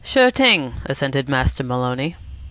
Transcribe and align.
"Sure 0.03 0.31
thing," 0.31 0.73
assented 0.87 1.29
Master 1.29 1.63
Maloney. 1.63 2.15